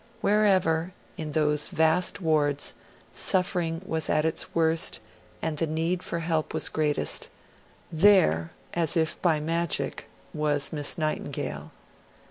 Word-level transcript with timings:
Wherever, 0.21 0.93
in 1.15 1.33
those 1.33 1.67
vast 1.67 2.21
wards, 2.21 2.73
suffering 3.13 3.83
was 3.85 4.09
at 4.09 4.25
its 4.25 4.55
worst 4.55 4.99
and 5.43 5.59
the 5.59 5.67
need 5.67 6.01
for 6.01 6.17
help 6.21 6.55
was 6.55 6.69
greatest, 6.69 7.29
there, 7.91 8.49
as 8.73 8.97
if 8.97 9.21
by 9.21 9.39
magic, 9.39 10.09
was 10.33 10.73
Miss 10.73 10.97
Nightingale. 10.97 11.71